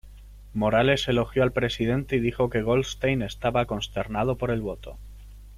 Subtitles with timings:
[0.55, 4.97] Morales, elogió al presidente y dijo que Goldstein estaba "consternado" por el voto.